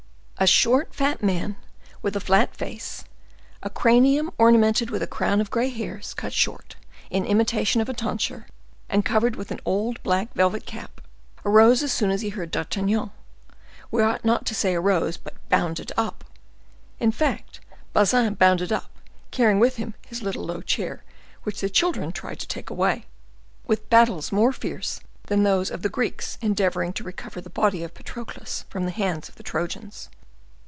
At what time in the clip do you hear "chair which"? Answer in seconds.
20.61-21.61